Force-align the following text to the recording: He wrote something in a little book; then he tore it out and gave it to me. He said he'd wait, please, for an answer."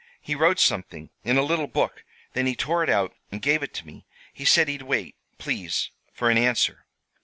He 0.19 0.33
wrote 0.33 0.59
something 0.59 1.11
in 1.23 1.37
a 1.37 1.43
little 1.43 1.67
book; 1.67 2.03
then 2.33 2.47
he 2.47 2.55
tore 2.55 2.83
it 2.83 2.89
out 2.89 3.13
and 3.31 3.39
gave 3.39 3.61
it 3.61 3.71
to 3.75 3.85
me. 3.85 4.03
He 4.33 4.45
said 4.45 4.67
he'd 4.67 4.81
wait, 4.81 5.13
please, 5.37 5.91
for 6.11 6.31
an 6.31 6.39
answer." 6.39 6.87